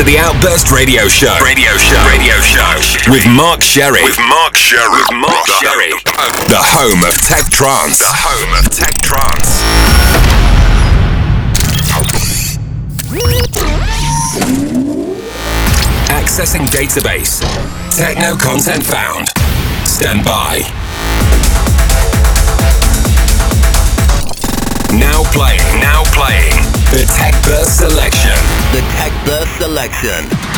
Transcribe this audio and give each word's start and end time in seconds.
to 0.00 0.06
the 0.06 0.18
Outburst 0.18 0.70
Radio 0.70 1.08
Show. 1.08 1.36
Radio 1.44 1.76
Show. 1.76 2.02
Radio 2.08 2.40
Show. 2.40 3.12
With 3.12 3.26
Mark 3.26 3.60
Sherry. 3.60 4.02
With 4.02 4.18
Mark 4.18 4.56
Sherry. 4.56 4.88
With 4.88 5.12
Mark 5.12 5.46
Sherry. 5.60 5.92
The 6.48 6.56
home 6.56 7.04
of 7.04 7.14
tech 7.20 7.50
trance. 7.50 7.98
The 7.98 8.08
home 8.08 8.54
of 8.56 8.70
tech 8.70 8.94
trance. 9.02 9.60
Accessing 16.08 16.64
database. 16.68 17.40
Techno 17.94 18.36
content 18.36 18.82
found. 18.82 19.28
Stand 19.86 20.24
by. 20.24 20.60
Now 24.96 25.24
playing. 25.32 25.80
Now 25.80 26.04
playing. 26.14 26.79
Detect 26.90 27.06
the 27.06 27.14
Tech 27.14 27.44
Burst 27.44 27.78
Selection. 27.78 28.34
The 28.72 28.80
Tech 28.96 29.12
Burst 29.24 29.56
Selection. 29.58 30.49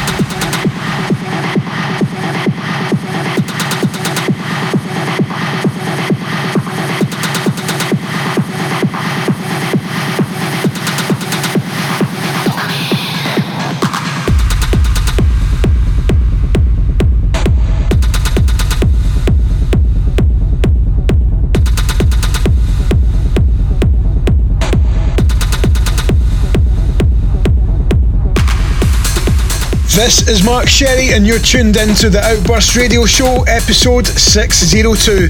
This 29.95 30.27
is 30.27 30.43
Mark 30.43 30.69
Sherry, 30.69 31.13
and 31.13 31.27
you're 31.27 31.39
tuned 31.39 31.77
into 31.77 32.09
the 32.09 32.25
Outburst 32.25 32.77
Radio 32.77 33.05
Show, 33.05 33.43
episode 33.43 34.07
602. 34.07 35.29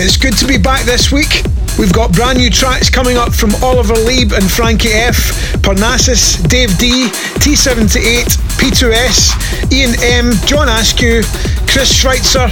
It's 0.00 0.16
good 0.16 0.32
to 0.38 0.46
be 0.46 0.56
back 0.56 0.86
this 0.86 1.12
week. 1.12 1.44
We've 1.78 1.92
got 1.92 2.10
brand 2.10 2.38
new 2.38 2.48
tracks 2.48 2.88
coming 2.88 3.18
up 3.18 3.34
from 3.34 3.54
Oliver 3.62 3.92
Lieb 3.92 4.32
and 4.32 4.50
Frankie 4.50 4.96
F, 4.96 5.60
Parnassus, 5.60 6.40
Dave 6.48 6.72
D, 6.78 7.04
T78, 7.44 8.32
P2S, 8.56 9.70
Ian 9.70 9.92
M, 10.00 10.32
John 10.46 10.70
Askew, 10.70 11.20
Chris 11.68 11.92
Schweitzer, 11.92 12.48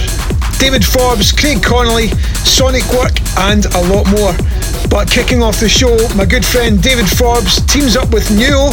David 0.59 0.85
Forbes, 0.85 1.31
Craig 1.31 1.63
Connelly, 1.63 2.09
Sonic 2.45 2.85
Work, 2.93 3.17
and 3.49 3.65
a 3.65 3.81
lot 3.89 4.05
more. 4.13 4.37
But 4.91 5.09
kicking 5.09 5.41
off 5.41 5.59
the 5.59 5.69
show, 5.69 5.97
my 6.15 6.25
good 6.25 6.45
friend 6.45 6.79
David 6.83 7.09
Forbes 7.09 7.65
teams 7.65 7.97
up 7.97 8.13
with 8.13 8.29
Neo 8.29 8.69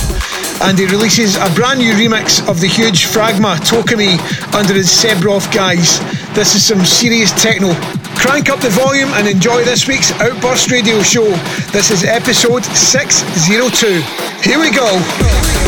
and 0.63 0.79
he 0.79 0.87
releases 0.87 1.37
a 1.37 1.49
brand 1.55 1.79
new 1.79 1.93
remix 1.93 2.47
of 2.49 2.61
the 2.61 2.67
huge 2.67 3.07
Fragma 3.07 3.57
Toca 3.59 3.97
Me 3.97 4.19
under 4.57 4.75
his 4.75 4.89
Sebrov 4.89 5.53
guise. 5.53 5.99
This 6.35 6.55
is 6.55 6.65
some 6.65 6.85
serious 6.85 7.31
techno. 7.43 7.75
Crank 8.19 8.49
up 8.49 8.61
the 8.61 8.71
volume 8.71 9.09
and 9.15 9.29
enjoy 9.29 9.65
this 9.65 9.87
week's 9.87 10.11
Outburst 10.21 10.71
Radio 10.71 11.03
show. 11.03 11.29
This 11.73 11.91
is 11.91 12.05
episode 12.05 12.65
602. 12.65 14.03
Here 14.43 14.59
we 14.59 14.71
go. 14.71 15.68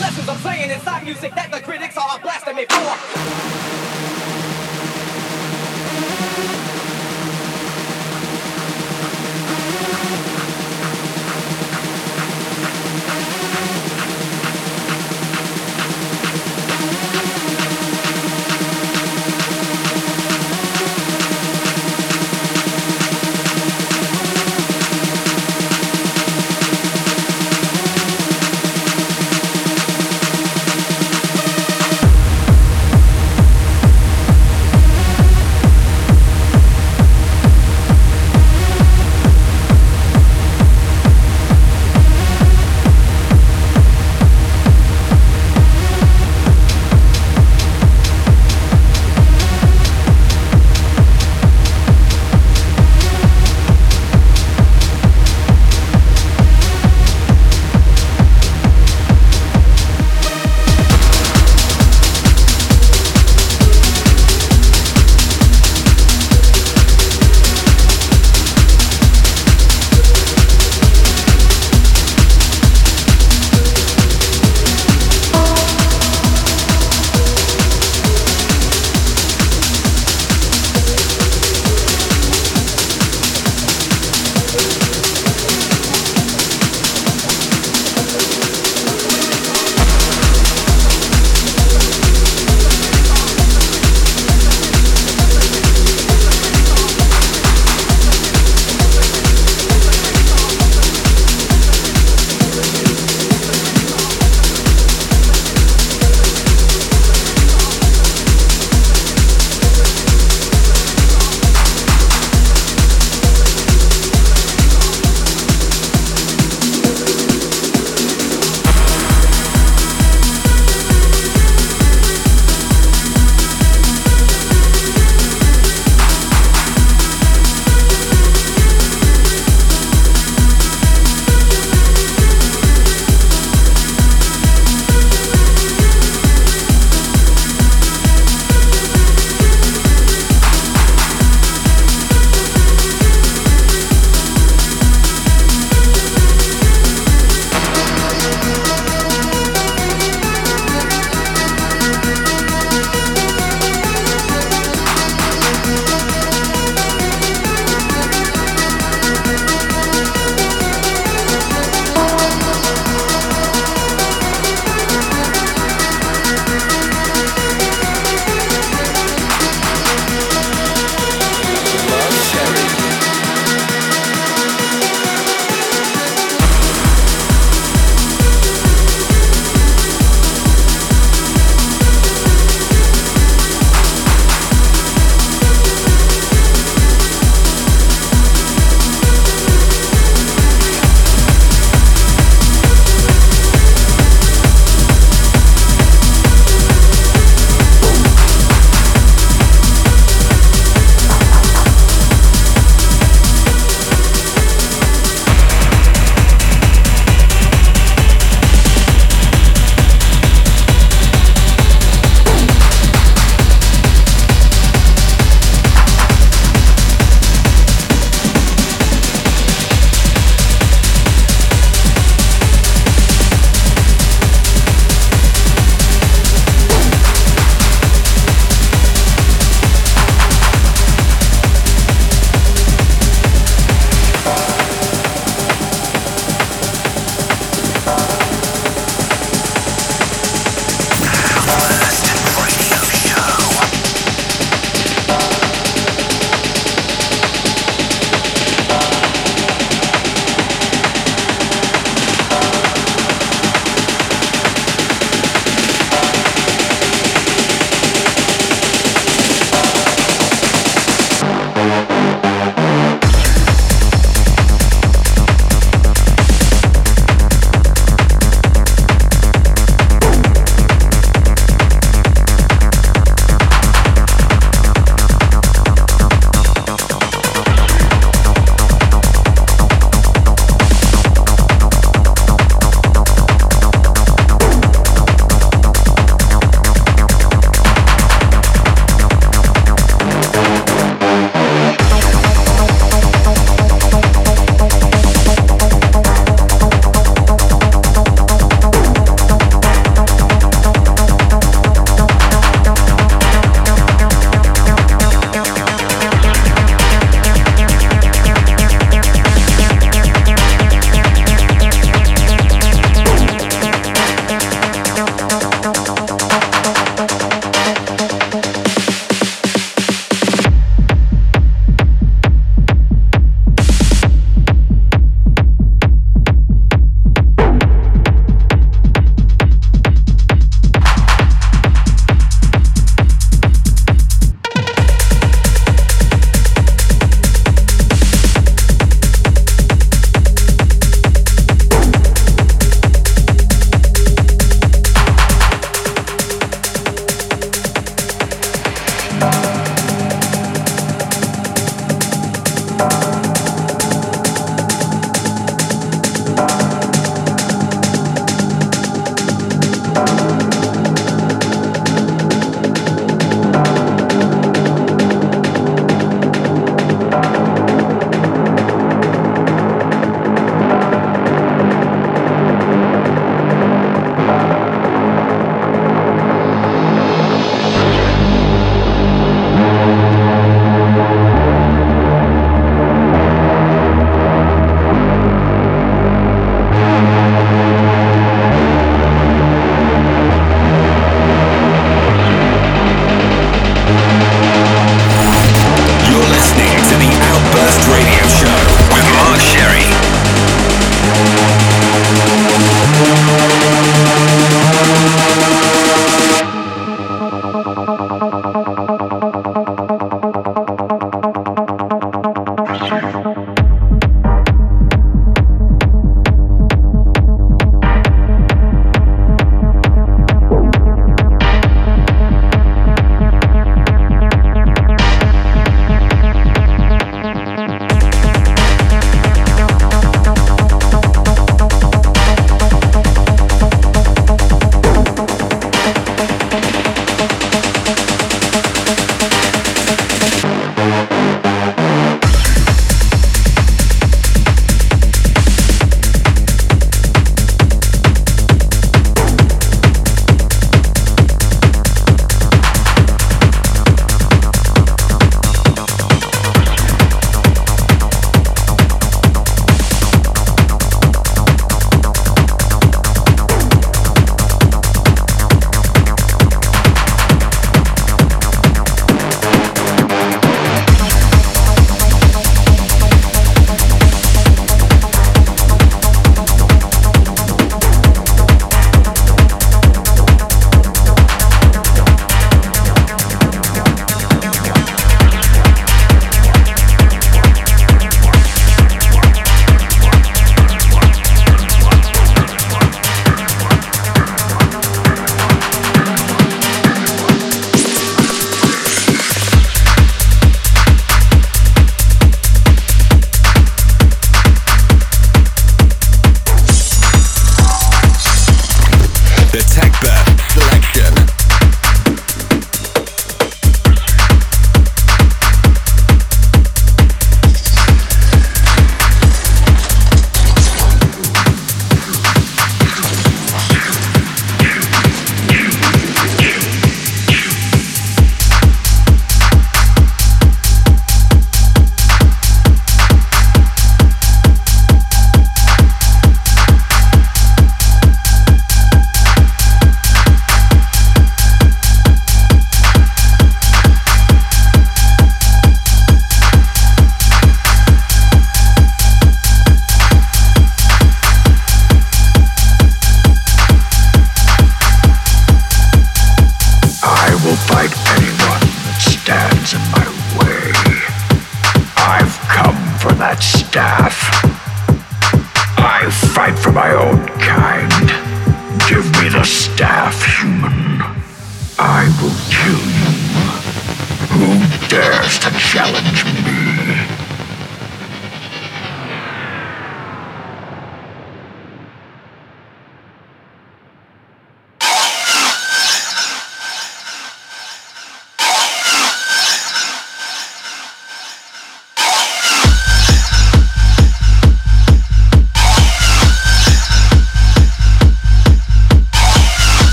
lessons 0.00 0.28
I'm 0.28 0.38
saying 0.38 0.70
inside 0.70 1.04
music 1.04 1.34
that 1.34 1.50
the 1.50 1.60
critics 1.60 1.96
are 1.96 2.18
blasting 2.20 2.56
me 2.56 2.66
for. 2.66 3.44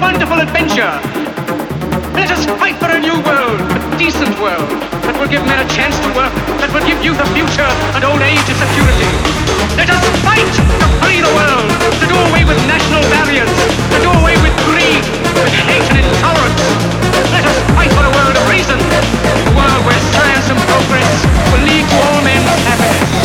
Wonderful 0.00 0.40
adventure. 0.40 0.94
Let 2.14 2.30
us 2.30 2.46
fight 2.58 2.76
for 2.78 2.90
a 2.90 2.98
new 2.98 3.14
world, 3.22 3.60
a 3.60 3.96
decent 3.98 4.34
world, 4.40 4.66
that 5.06 5.14
will 5.18 5.28
give 5.28 5.44
men 5.46 5.60
a 5.60 5.68
chance 5.70 5.94
to 6.02 6.08
work, 6.14 6.32
that 6.62 6.70
will 6.72 6.84
give 6.86 6.98
youth 7.04 7.18
a 7.20 7.28
future 7.34 7.68
and 7.94 8.02
old 8.02 8.22
age 8.22 8.42
a 8.48 8.54
security. 8.54 9.10
Let 9.78 9.90
us 9.90 10.02
fight 10.22 10.46
to 10.46 10.86
free 11.02 11.20
the 11.22 11.30
world, 11.34 11.68
to 12.00 12.04
do 12.06 12.16
away 12.30 12.42
with 12.46 12.58
national 12.66 13.02
barriers, 13.12 13.50
to 13.92 13.98
do 14.02 14.10
away 14.22 14.38
with 14.42 14.54
greed, 14.66 15.04
with 15.36 15.54
hate 15.66 15.86
and 15.90 16.00
intolerance. 16.02 16.64
Let 17.34 17.44
us 17.46 17.58
fight 17.74 17.90
for 17.92 18.04
a 18.06 18.12
world 18.14 18.34
of 18.34 18.44
reason, 18.50 18.78
a 18.78 19.52
world 19.54 19.82
where 19.86 20.00
science 20.14 20.46
and 20.50 20.60
progress 20.70 21.12
will 21.52 21.64
lead 21.66 21.84
to 21.86 21.96
all 21.98 22.20
men's 22.24 22.50
happiness. 22.66 23.23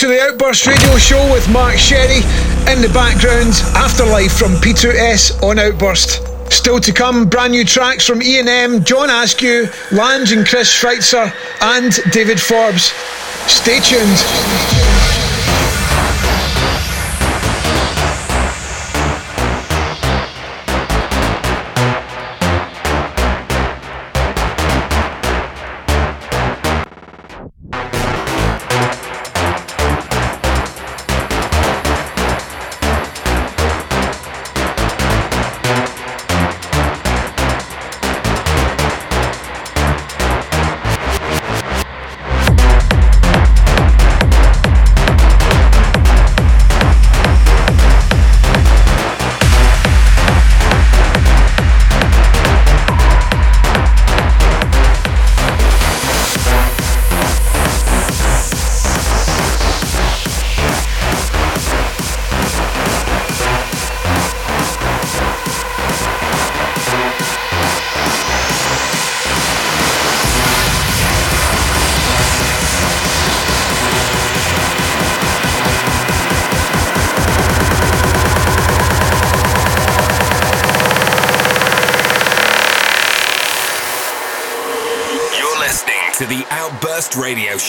To 0.00 0.06
the 0.06 0.18
Outburst 0.22 0.66
Radio 0.66 0.96
Show 0.96 1.30
with 1.30 1.46
Mark 1.50 1.76
Sherry. 1.76 2.22
In 2.72 2.80
the 2.80 2.90
background, 2.94 3.52
Afterlife 3.76 4.32
from 4.32 4.52
P2S 4.52 5.42
on 5.42 5.58
Outburst. 5.58 6.22
Still 6.50 6.80
to 6.80 6.90
come, 6.90 7.28
brand 7.28 7.52
new 7.52 7.66
tracks 7.66 8.06
from 8.06 8.22
E&M, 8.22 8.82
John 8.82 9.10
Askew, 9.10 9.68
Lange 9.92 10.32
and 10.32 10.46
Chris 10.46 10.70
Schweitzer, 10.70 11.30
and 11.60 11.92
David 12.12 12.40
Forbes. 12.40 12.94
Stay 13.46 13.78
tuned. 13.80 14.79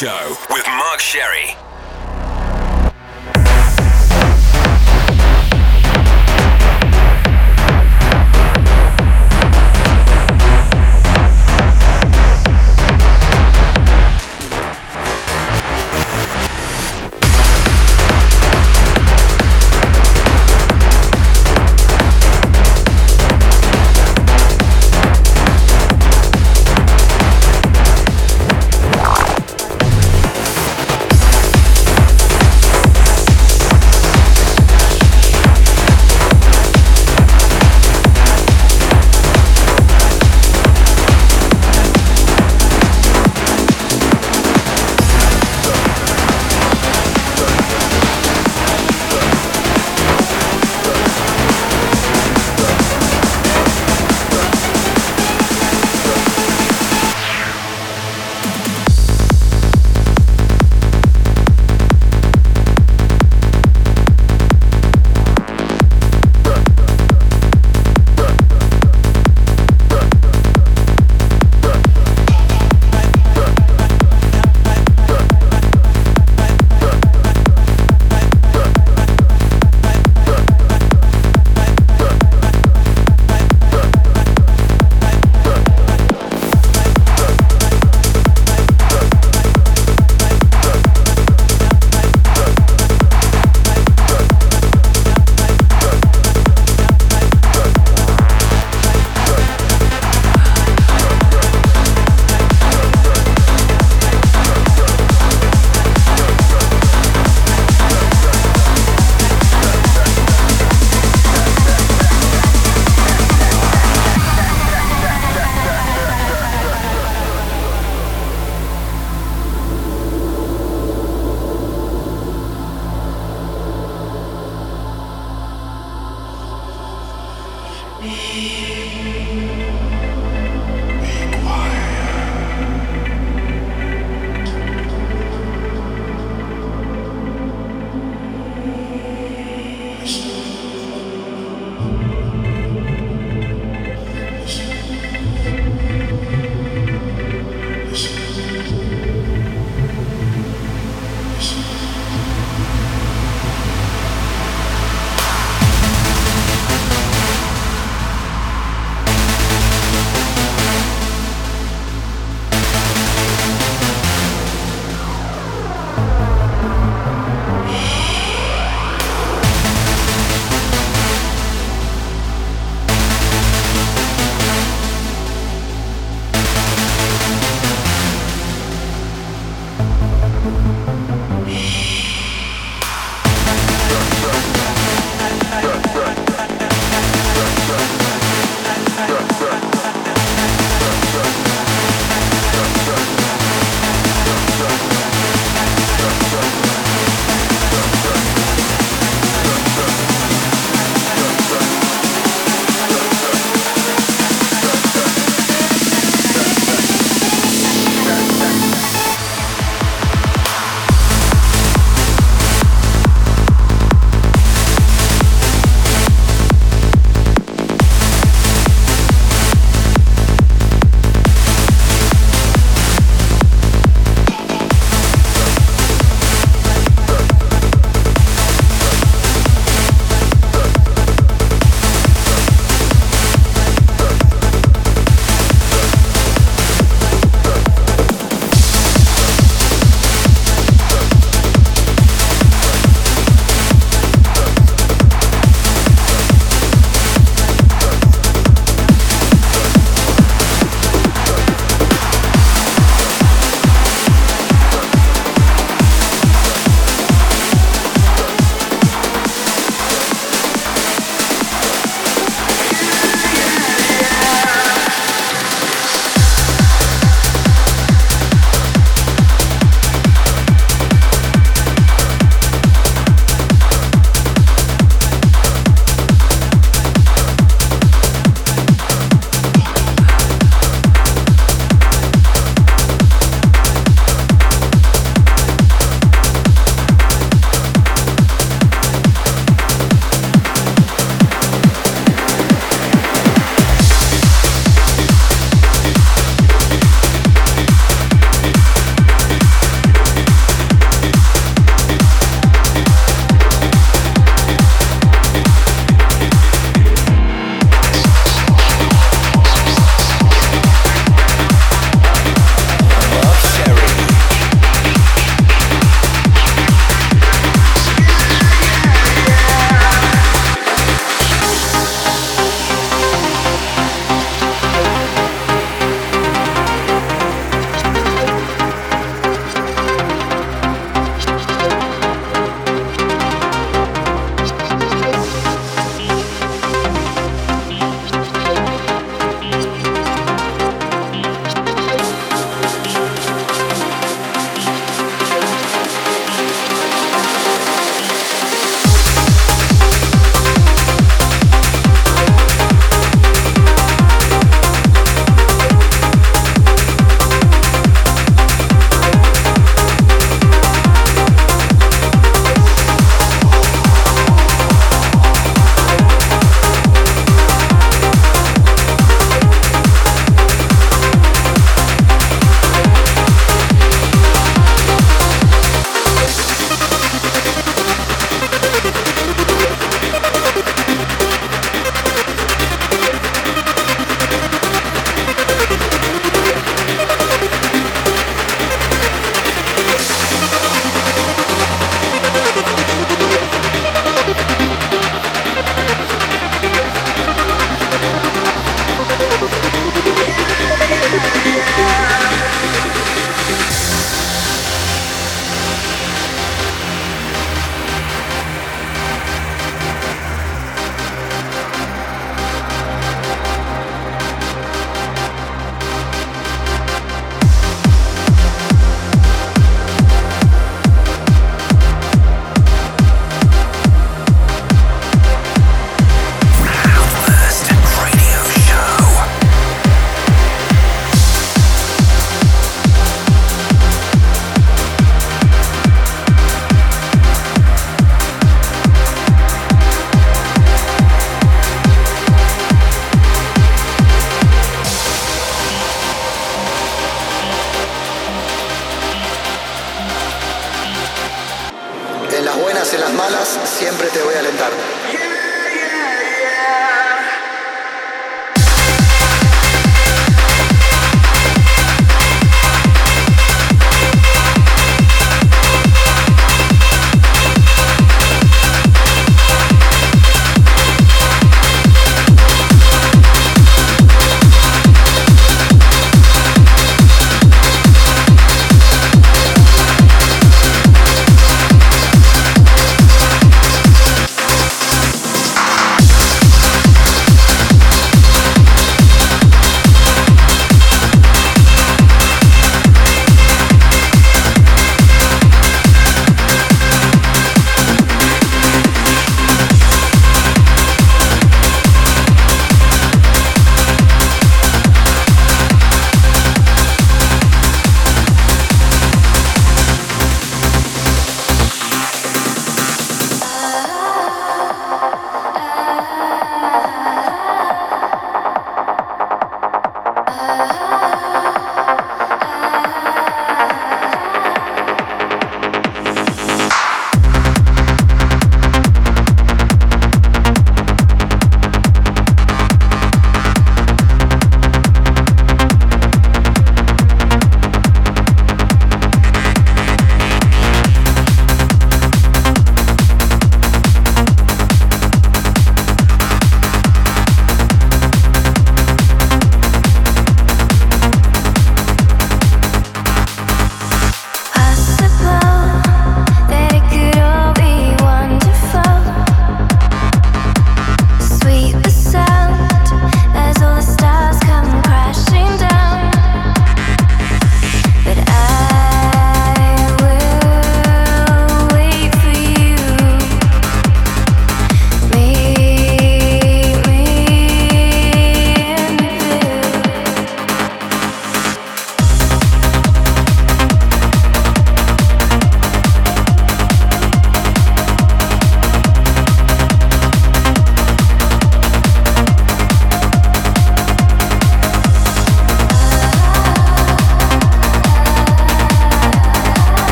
Show 0.00 0.39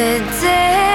the 0.00 0.18
day 0.40 0.89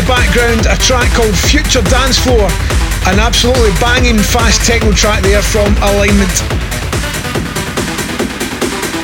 the 0.00 0.06
background, 0.06 0.66
a 0.66 0.76
track 0.76 1.12
called 1.12 1.36
Future 1.36 1.82
Dance 1.82 2.18
Floor, 2.18 2.48
an 3.08 3.18
absolutely 3.18 3.72
banging 3.80 4.18
fast 4.18 4.64
techno 4.64 4.92
track 4.92 5.22
there 5.22 5.42
from 5.42 5.74
Alignment. 5.82 6.30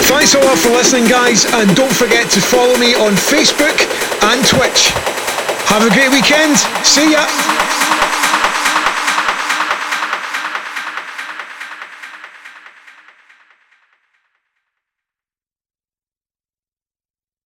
Thanks 0.08 0.34
a 0.34 0.38
lot 0.38 0.56
for 0.58 0.70
listening, 0.70 1.06
guys, 1.08 1.44
and 1.52 1.74
don't 1.76 1.92
forget 1.92 2.30
to 2.30 2.40
follow 2.40 2.76
me 2.78 2.94
on 2.94 3.12
Facebook 3.12 3.76
and 4.32 4.46
Twitch. 4.46 4.92
Have 5.68 5.84
a 5.84 5.90
great 5.92 6.12
weekend. 6.12 6.56
See 6.84 7.12
ya. 7.12 7.45